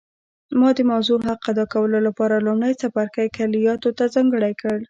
[0.59, 4.77] ما د موضوع حق ادا کولو لپاره لومړی څپرکی کلیاتو ته ځانګړی کړ